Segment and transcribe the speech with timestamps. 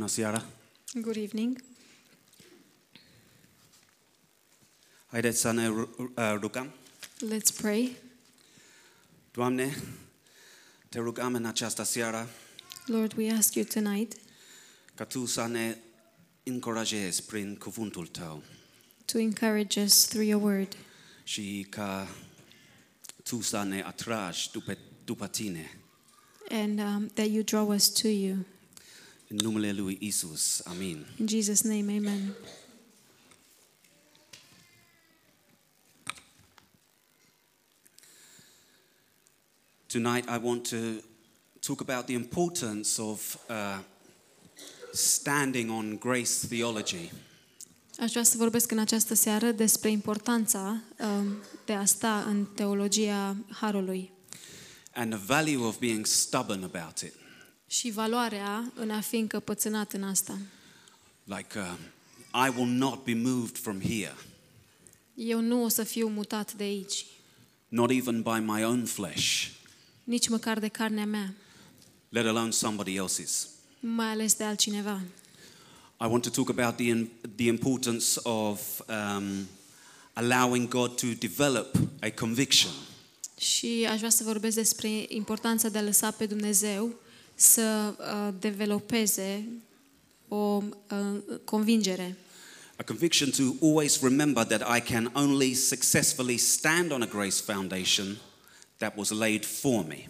[0.00, 0.46] Bună seara!
[0.92, 1.62] Good evening.
[5.06, 5.68] Haideți să ne
[6.36, 6.74] rugăm.
[7.26, 7.96] Let's pray.
[9.32, 9.82] Doamne,
[10.88, 12.28] te rugăm în această seară
[12.86, 14.16] Lord, we ask you tonight
[14.94, 15.76] ca Tu să ne
[16.42, 18.42] încurajezi prin cuvântul Tău
[19.04, 20.76] to encourage us through your word
[21.24, 22.08] și ca
[23.22, 25.80] Tu să ne atragi după, după Tine.
[26.48, 28.36] and um, that you draw us to you.
[29.32, 30.60] În numele Lui Isus.
[30.64, 31.06] Amin.
[31.18, 32.34] In Jesus' name, amen.
[39.86, 40.76] Tonight I want to
[41.60, 43.78] talk about the importance of uh,
[44.92, 47.12] standing on grace theology.
[47.98, 53.36] Aș vrea să vorbesc în această seară despre importanța um, de a sta în teologia
[53.50, 54.10] Harului
[54.92, 57.14] and the value of being stubborn about it.
[57.70, 60.38] Și valoarea în a fi încăpățânat în asta.
[61.24, 64.16] Like, uh, I will not be moved from here,
[65.14, 67.06] Eu nu o să fiu mutat de aici,
[67.68, 69.46] not even by my own flesh,
[70.04, 71.34] nici măcar de carnea mea,
[72.08, 73.46] let alone somebody else's.
[73.80, 75.00] mai ales de altcineva.
[76.00, 79.48] I want to talk about the, the importance of um,
[80.12, 82.70] allowing God to develop a conviction.
[83.38, 86.94] Și aș vrea să vorbesc despre importanța de a lăsa pe Dumnezeu
[87.40, 89.48] să uh, developeze
[90.28, 92.16] o uh, convingere.
[92.76, 98.16] A conviction to always remember that I can only successfully stand on a grace foundation
[98.76, 100.08] that was laid for me.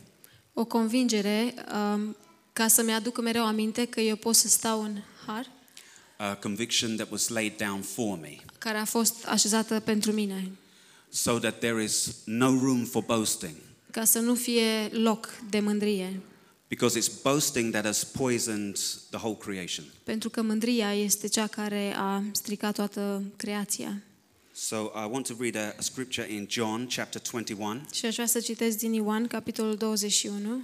[0.55, 1.55] O convingere
[1.95, 2.17] um,
[2.53, 5.47] ca să-mi aduc mereu aminte că eu pot să stau în har
[6.17, 8.37] A conviction that was laid down for me.
[8.59, 10.51] care a fost așezată pentru mine,
[11.09, 13.55] So that there is no room for boasting.
[13.91, 16.21] ca să nu fie loc de mândrie,
[16.71, 18.77] Because it's boasting that has poisoned
[19.11, 19.85] the whole creation.
[20.05, 24.03] pentru că mândria este cea care a stricat toată creația.
[24.53, 28.27] So I want to read a, a scripture in John chapter 21, Și aș vrea
[28.27, 30.61] să citesc din Ioan, capitolul 21,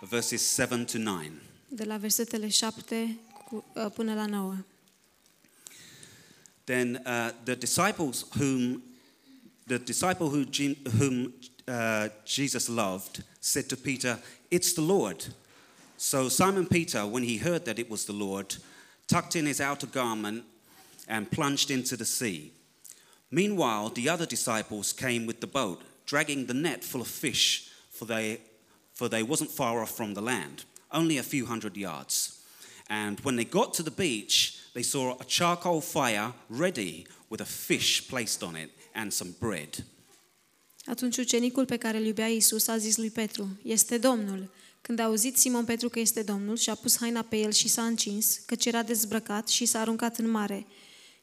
[0.00, 1.20] verses 7 to 9.
[1.68, 4.56] de la versetele 7 cu- uh, până la 9.
[6.64, 8.82] Then uh, the disciples whom
[9.66, 11.32] the disciple who, Je- whom
[11.68, 14.18] uh, Jesus loved said to Peter,
[14.50, 15.26] "It's the Lord."
[15.96, 18.56] So Simon Peter, when he heard that it was the Lord,
[19.06, 20.44] tucked in his outer garment
[21.08, 22.52] and plunged into the sea.
[23.30, 28.04] Meanwhile, the other disciples came with the boat, dragging the net full of fish, for
[28.04, 28.40] they,
[28.94, 32.40] for they wasn't far off from the land, only a few hundred yards.
[32.88, 37.44] And when they got to the beach, they saw a charcoal fire ready with a
[37.44, 39.84] fish placed on it and some bread.
[40.84, 44.50] Atunci ucenicul pe care îl iubea Iisus a zis lui Petru, este Domnul.
[44.80, 47.84] Când a auzit Simon Petru că este Domnul, și-a pus haina pe el și s-a
[47.84, 50.66] încins, căci era dezbrăcat și s-a aruncat în mare.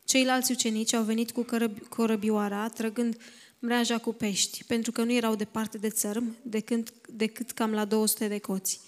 [0.06, 3.18] Ceilalți ucenici au venit cu cărăb- corăbioara, trăgând
[3.60, 8.28] mreaja cu pești, pentru că nu erau departe de țărm, decât, decât cam la 200
[8.28, 8.80] de coți.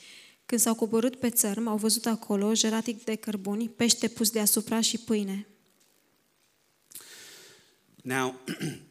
[0.46, 4.98] Când s-au coborât pe țărm, au văzut acolo, jeratic de cărbuni, pește pus deasupra și
[4.98, 5.48] pâine.
[8.04, 8.40] Now,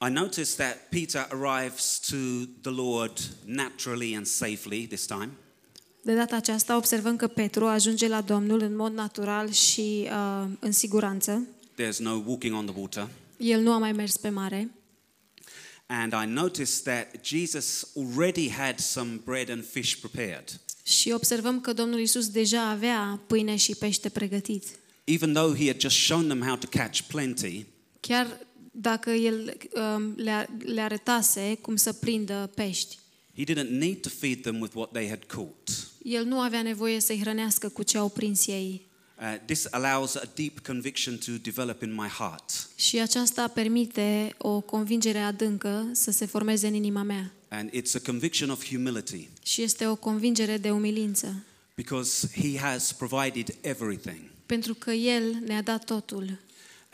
[0.00, 2.16] I notice that Peter arrives to
[2.62, 5.30] the Lord naturally and safely this time.
[6.02, 10.72] De data aceasta observăm că Petru ajunge la Domnul în mod natural și uh, în
[10.72, 11.46] siguranță.
[11.82, 13.08] There's no walking on the water.
[13.36, 14.70] El nu a mai mers pe mare
[15.86, 20.60] And I noticed that Jesus already had some bread and fish prepared.
[20.82, 24.64] și observăm că Domnul Isus deja avea pâine și pește pregătit.
[25.04, 27.66] Even though he had just shown them how to catch plenty,
[28.00, 28.45] Chiar
[28.80, 32.98] dacă el um, le, le arătase cum să prindă pești,
[33.36, 35.70] he didn't need to feed them with what they had caught.
[36.02, 38.86] el nu avea nevoie să-i hrănească cu ce au prins ei.
[39.20, 42.68] Uh, this allows a deep conviction to develop in my heart.
[42.76, 47.32] Și aceasta permite o convingere adâncă să se formeze în inima mea.
[47.48, 52.92] And it's a conviction of humility Și este o convingere de umilință, because he has
[52.92, 54.20] provided everything.
[54.46, 56.38] pentru că El ne-a dat totul.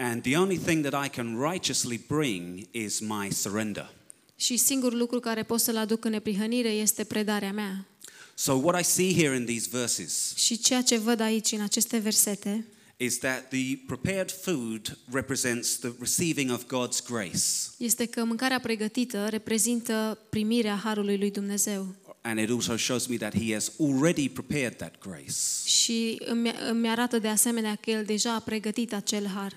[0.02, 3.90] And the only thing that I can righteously bring is my surrender.
[4.36, 7.86] Și singurul lucru care pot să-l aduc în neprihănire este predarea mea.
[8.34, 11.98] So, what I see here in these verses Și ceea ce văd aici în aceste
[11.98, 12.66] versete
[12.96, 17.44] is that the prepared food represents the receiving of God's grace.
[17.76, 21.94] este că mâncarea pregătită reprezintă primirea harului lui Dumnezeu.
[22.20, 25.34] And it also shows me that He has already prepared that grace.
[25.64, 29.52] Și îmi, îmi arată de asemenea că El deja a pregătit acel har.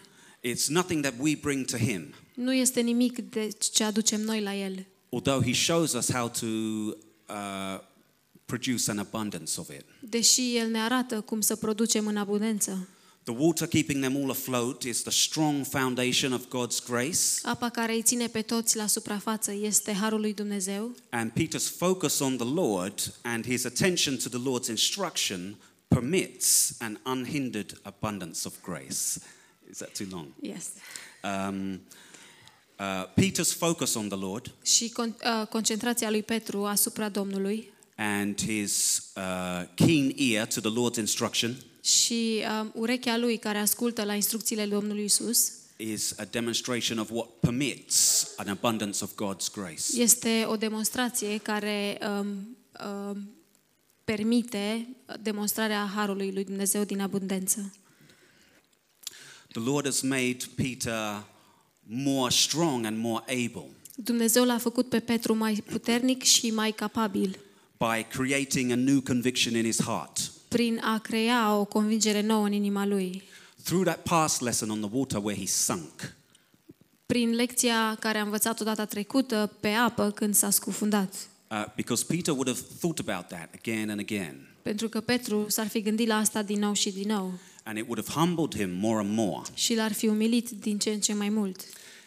[0.48, 4.56] It's nothing that we bring to Him, Nu este nimic de ce aducem noi la
[4.56, 4.86] El.
[5.10, 7.80] although He shows us how to uh,
[8.46, 9.86] produce an abundance of it.
[10.00, 12.88] deși El ne arată cum să producem în abundență.
[13.24, 17.20] The water keeping them all afloat is the strong foundation of God's grace.
[17.44, 22.20] Apa care îi ține pe toți la suprafață este harul lui Dumnezeu And Peter's focus
[22.20, 25.56] on the Lord and his attention to the Lord's instruction
[25.88, 29.20] permits an unhindered abundance of grace.
[29.72, 30.28] Is that too long?
[30.42, 30.66] yes.
[31.24, 31.82] Um,
[32.80, 38.42] uh, Peter's focus on the Lord și con- uh, concentrația lui Petru asupra Domnului and
[38.42, 44.14] his uh, keen ear to the Lord's instruction și uh, urechea lui care ascultă la
[44.14, 50.02] instrucțiile Domnului Isus is a demonstration of what permits an abundance of God's grace.
[50.02, 53.30] este o demonstrație care um, um,
[54.04, 54.88] permite
[55.22, 57.74] demonstrarea harului lui Dumnezeu din abundență.
[59.56, 61.24] The Lord has made Peter
[61.88, 63.66] more strong and more able
[63.96, 67.40] Dumnezeu l-a făcut pe Petru mai puternic și mai capabil
[67.78, 70.31] by creating a new conviction in his heart.
[70.48, 73.24] prin a crea o convingere nouă în inima lui.
[73.63, 76.16] Through that past lesson on the water where he sunk,
[77.06, 81.13] Prin lecția care a învățat-o data trecută pe apă când s-a scufundat.
[81.51, 85.68] uh, because Peter would have thought about that again and again, Pentru că Petru s-ar
[85.68, 87.34] fi gândit la asta din nou și din nou
[87.66, 89.42] and it would have humbled him more and more.
[89.54, 91.62] și l-ar fi umilit din ce în ce mai mult.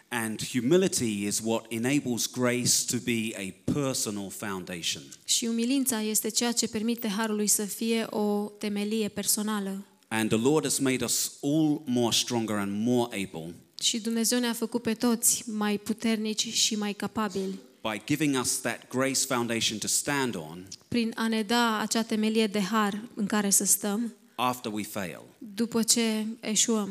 [0.09, 5.03] And humility is what enables grace to be a personal foundation.
[5.25, 9.85] Și umilința este ceea ce permite harului să fie o temelie personală.
[10.09, 14.53] And the Lord has made us all more stronger and more able Și Dumnezeu ne-a
[14.53, 19.87] făcut pe toți mai puternici și mai capabili by giving us that grace foundation to
[19.87, 24.73] stand on prin a ne da acea temelie de har în care să stăm after
[24.73, 25.23] we fail.
[25.39, 26.89] după ce eșuăm.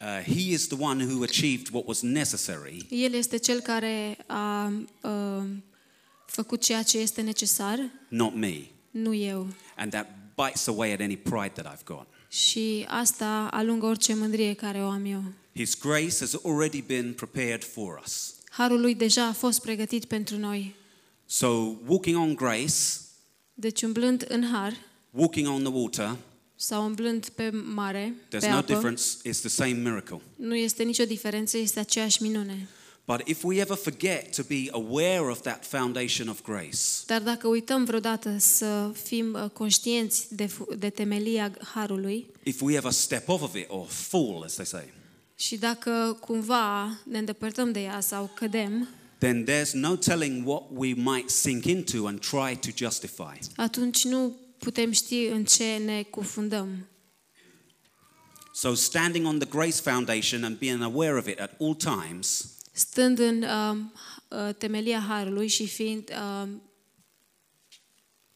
[0.00, 4.72] Uh, he is the one who achieved what was necessary El este cel care a,
[5.00, 5.46] a
[6.26, 8.56] făcut ceea ce este necesar, not me.
[8.90, 9.46] nu eu.
[9.76, 12.06] And that bites away at any pride that I've got.
[12.28, 15.22] Și asta alungă orice mândrie care o am eu.
[15.54, 18.34] His grace has already been prepared for us.
[18.50, 20.74] Harul lui deja a fost pregătit pentru noi.
[21.26, 21.46] So,
[21.86, 22.74] walking on grace,
[23.54, 24.72] Deci umblând în har
[25.10, 26.16] walking on the water,
[26.56, 29.02] sau umblând pe mare, pe there's no apă, difference.
[29.28, 30.20] It's the same miracle.
[30.36, 32.68] nu este nicio diferență, este aceeași minune.
[33.08, 37.48] But if we ever forget to be aware of that foundation of grace, Dar dacă
[37.48, 43.28] uităm vreodată să fim uh, conștienți de, fu- de temelia harului if we ever step
[43.28, 44.92] off of it or fall, as they say,
[45.36, 48.88] și dacă cumva ne îndepărtăm de ea sau cădem,
[49.18, 53.38] then there's no telling what we might sink into and try to justify.
[53.56, 56.86] atunci nu putem ști în ce ne cufundăm.
[58.52, 63.18] So, standing on the grace foundation and being aware of it at all times Stând
[63.18, 63.76] în uh,
[64.28, 66.48] uh, temelia harului și fiind, uh,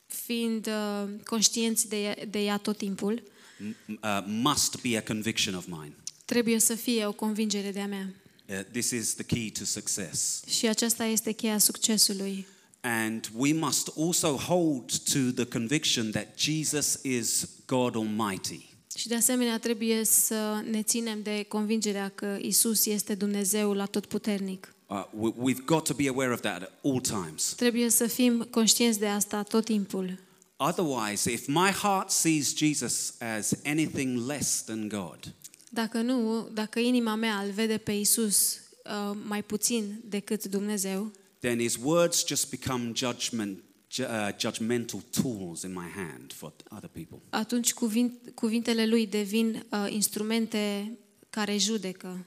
[0.07, 5.55] fiind uh, conștienți de, ea- de ea tot timpul, m- uh, must be a conviction
[5.55, 5.95] of mine.
[6.25, 8.15] trebuie să fie o convingere de-a mea.
[8.49, 10.43] Uh, this is the key to success.
[10.47, 12.47] Și aceasta este cheia succesului.
[12.83, 18.69] And we must also hold to the conviction that Jesus is God Almighty.
[18.97, 24.07] Și de asemenea trebuie să ne ținem de convingerea că Isus este Dumnezeu la tot
[24.07, 24.75] puternic.
[24.87, 27.53] Uh, we- we've got to be aware of that at all times.
[27.57, 30.19] Trebuie să fim conștienți de asta tot timpul.
[30.57, 35.35] Otherwise, if my heart sees Jesus as anything less than God,
[35.73, 38.53] Dacă nu, dacă inima mea îl vede pe Isus
[38.85, 45.63] uh, mai puțin decât Dumnezeu, then his words just become judgment, ju- uh, judgmental tools
[45.63, 47.19] in my hand for other people.
[47.31, 50.93] atunci cuvint, cuvintele lui devin uh, instrumente
[51.31, 52.25] care judecă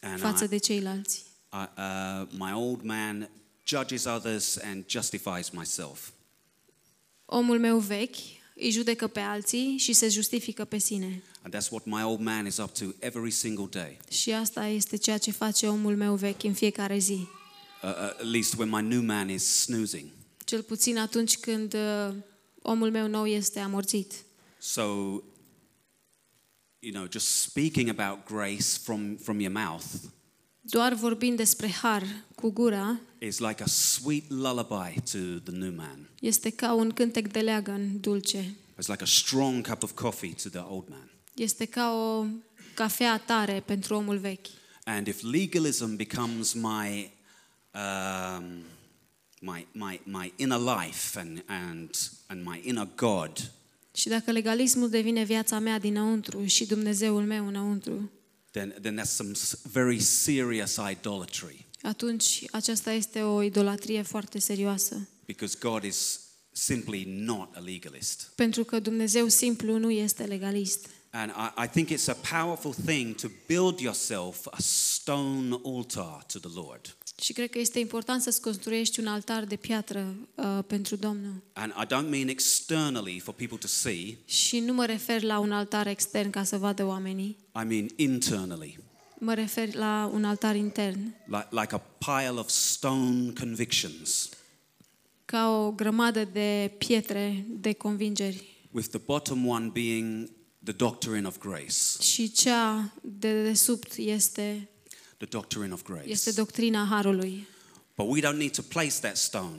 [0.00, 1.24] And față I, de ceilalți.
[1.52, 3.30] I, uh, my old man
[3.66, 6.10] judges others and justifies myself.
[7.24, 8.16] Omul meu vechi
[8.54, 11.22] îi judecă pe alții și se justifică pe sine.
[11.42, 14.96] And that's what my old man is up to every single day, Și asta este
[14.96, 17.26] ceea ce face omul meu vechi în fiecare zi.
[17.82, 20.10] Uh, uh, at least when my new man is snoozing.
[20.44, 22.14] Cel puțin atunci când uh,
[22.62, 24.12] omul meu nou este amorțit.
[24.58, 24.82] So,
[26.78, 29.84] you know, just speaking about grace from, from your mouth
[30.62, 36.08] Doar vorbind despre har cu gura is like a sweet lullaby to the new man.
[36.20, 38.56] este ca un cântec de leagăn dulce.
[38.78, 41.10] It's like a strong cup of coffee to the old man.
[41.34, 42.26] Este ca o
[42.74, 44.46] cafea tare pentru omul vechi.
[44.84, 47.10] And if legalism becomes my,
[47.74, 48.64] um,
[49.40, 51.90] my, my, my inner life and, and,
[52.26, 53.52] and my inner God,
[53.94, 58.10] Și dacă legalismul devine viața mea dinăuntru și Dumnezeul meu înăuntru,
[58.50, 65.08] then, then that's some s- very serious idolatry atunci aceasta este o idolatrie foarte serioasă.
[65.26, 66.20] because God is
[66.52, 68.32] simply not a legalist.
[68.34, 70.86] Pentru că Dumnezeu simplu nu este legalist.
[71.10, 74.56] And I, I think it's a powerful thing to build yourself a
[75.14, 76.96] stone altar to the Lord.
[77.22, 81.42] Și cred că este important să-ți construiești un altar de piatră uh, pentru Domnul.
[81.52, 85.52] And I don't mean externally for people to see, Și nu mă refer la un
[85.52, 87.36] altar extern ca să vadă oamenii.
[87.62, 88.78] I mean internally,
[89.22, 94.28] Mă refer la un altar intern, like, like a pile of stone convictions,
[95.24, 98.48] ca o grămadă de pietre de convingeri.
[98.70, 100.30] with the bottom one being
[100.64, 102.02] the doctrine of grace.
[102.02, 104.68] Și cea de desubt este,
[105.20, 106.10] The doctrine of grace.
[106.10, 107.46] este doctrina Harului.
[107.96, 109.58] But we don't need to place that stone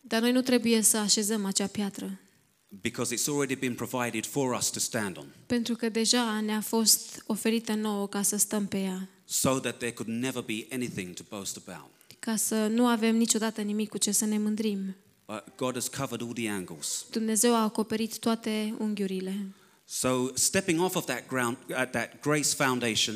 [0.00, 2.20] Dar noi nu trebuie să așezăm acea piatră,
[2.68, 7.22] because it's already been provided for us to stand on, pentru că deja ne-a fost
[7.26, 11.22] oferită nouă ca să stăm pe ea, so that there could never be anything to
[11.28, 11.90] boast about.
[12.18, 14.96] ca să nu avem niciodată nimic cu ce să ne mândrim.
[15.26, 17.04] But God has covered all the angles.
[17.10, 19.46] Dumnezeu a acoperit toate unghiurile.
[19.84, 23.14] So stepping off of that ground, at that grace foundation,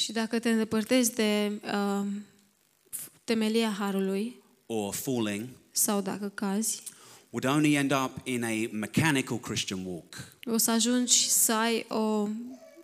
[0.00, 2.06] Și dacă te îndepărtezi de uh,
[3.24, 6.82] temelia Harului, or falling, sau dacă cazi,
[7.30, 10.14] would only end up in a mechanical Christian walk,
[10.44, 12.28] o să ajungi să ai o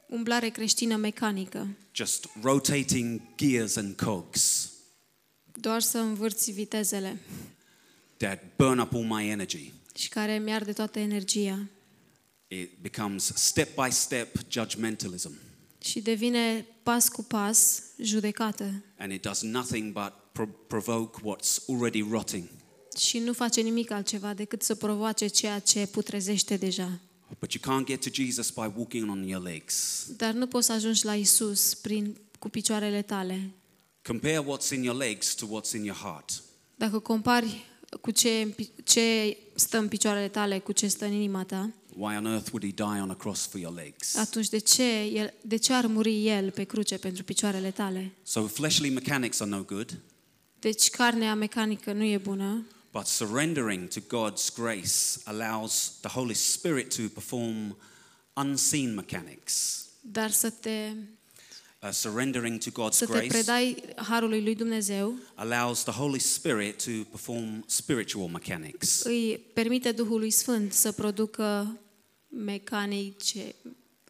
[0.08, 4.70] umblare creștină mecanică, just rotating gears and cogs
[5.61, 7.18] doar să învârți vitezele
[8.16, 9.73] that burn up all my energy.
[9.99, 11.66] și care mi arde toată energia.
[12.49, 15.32] It becomes step by step judgmentalism,
[15.87, 22.07] Și devine pas cu pas judecată and it does nothing but pro- provoke what's already
[22.11, 22.45] rotting.
[22.99, 26.99] și nu face nimic altceva decât să provoace ceea ce putrezește deja.
[27.38, 30.07] But you can't get to Jesus by walking on your legs.
[30.16, 33.50] Dar nu poți să ajungi la Isus prin cu picioarele tale.
[34.02, 36.43] Compare what's in your legs to what's in your heart.
[36.75, 37.64] Dacă compari
[38.00, 42.26] cu ce, ce stă în picioarele tale cu ce stă în inima ta, Why on
[42.26, 44.16] earth would he die on a cross for your legs?
[44.16, 44.82] atunci de ce,
[45.14, 48.12] el, de ce ar muri El pe cruce pentru picioarele tale?
[48.22, 50.00] So fleshly mechanics are no good,
[50.58, 56.94] Deci carnea mecanică nu e bună, but surrendering to God's grace allows the Holy Spirit
[56.96, 57.76] to perform
[58.34, 59.84] unseen mechanics.
[60.00, 60.90] dar să te,
[61.82, 66.82] Uh, surrendering to God's să te grace predai harului lui Dumnezeu allows the Holy Spirit
[66.84, 69.00] to perform spiritual mechanics.
[69.04, 71.76] îi permite Duhului Sfânt să producă
[72.45, 73.55] mecanice,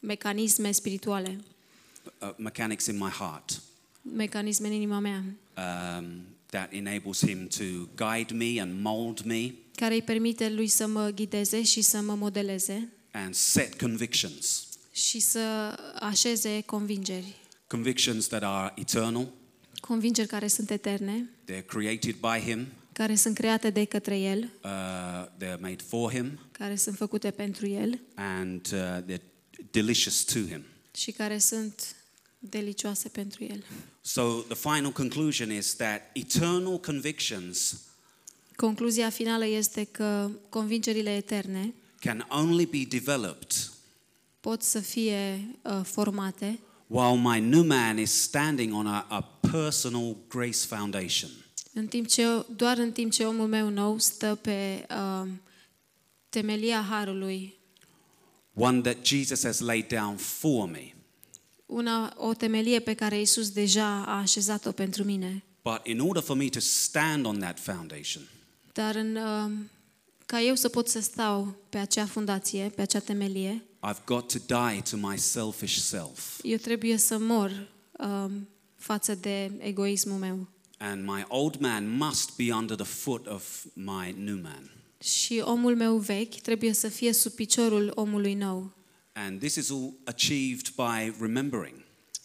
[0.01, 1.41] mecanisme spirituale,
[2.21, 3.61] Uh, mechanics in my heart.
[4.03, 5.25] Mecanisme în inima mea,
[5.99, 6.05] um,
[6.47, 7.65] that enables Him to
[7.97, 12.15] guide me and mold me care îi permite lui să mă ghideze și să mă
[12.15, 14.67] modeleze and set convictions.
[14.93, 15.39] și să
[16.01, 17.35] așeze convingeri.
[17.67, 19.29] Convictions that are eternal,
[19.81, 25.27] Convingeri care sunt eterne, they're created by Him, care sunt create de către El, uh,
[25.39, 29.23] they're made for Him, care sunt făcute pentru El and uh, they're
[29.71, 30.65] delicious to Him.
[30.95, 31.97] și care sunt
[32.39, 33.65] delicioase pentru El.
[34.01, 37.81] So the final conclusion is that eternal convictions
[38.57, 43.53] Concluzia finală este că convingerile eterne can only be developed
[44.41, 50.17] pot să fie uh, formate while my new man is standing on a, a personal
[50.29, 51.31] grace foundation.
[51.79, 55.29] În timp ce, doar în timp ce omul meu nou stă pe uh,
[56.29, 57.55] temelia Harului,
[58.59, 60.95] One that Jesus has laid down for me.
[61.67, 65.45] una, o temelie pe care Isus deja a așezat-o pentru mine.
[65.63, 68.23] But in order for me to stand on that foundation,
[68.73, 69.51] Dar în, uh,
[70.27, 74.39] ca eu să pot să stau pe acea fundație, pe acea temelie, I've got to
[74.47, 76.39] die to my selfish self.
[76.43, 78.31] eu trebuie să mor uh,
[78.77, 80.47] față de egoismul meu.
[80.79, 84.71] And my old man must be under the foot of my new man.
[84.99, 88.73] Și omul meu vechi trebuie să fie sub piciorul omului nou.
[89.13, 91.75] And this is all achieved by remembering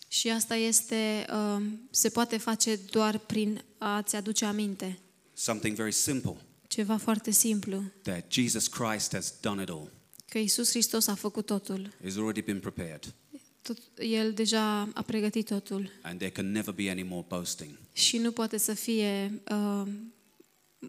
[0.08, 5.00] Și asta este, uh, se poate face doar prin a-ți aduce aminte.
[5.34, 6.36] something very simple
[6.68, 7.84] Ceva foarte simplu.
[8.02, 9.92] that Jesus Christ has done it all.
[10.30, 11.94] Că Isus Hristos a făcut totul.
[12.06, 13.14] It's already been prepared.
[13.62, 15.90] Tot, el deja a pregătit totul.
[16.02, 17.70] And there can never be any more boasting.
[17.94, 19.84] Și nu poate să fie uh,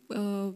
[0.07, 0.49] uh,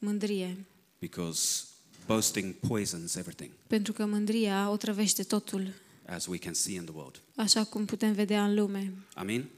[0.00, 0.56] mândrie.
[0.98, 1.64] because
[2.06, 5.72] boasting poisons everything, Pentru că mândria otrăvește totul.
[6.06, 7.20] as we can see in the world.
[7.36, 8.92] Așa cum putem vedea în lume.
[9.14, 9.48] Amen?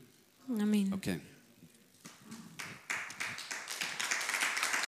[0.61, 0.91] Amin.
[0.93, 1.21] Okay.